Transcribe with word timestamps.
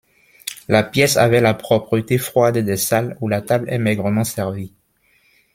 La 0.67 0.81
pièce 0.81 1.15
avait 1.15 1.41
la 1.41 1.53
propreté 1.53 2.17
froide 2.17 2.57
des 2.57 2.75
salles 2.75 3.15
où 3.21 3.27
la 3.27 3.43
table 3.43 3.69
est 3.69 3.77
maigrement 3.77 4.23
servie. 4.23 4.73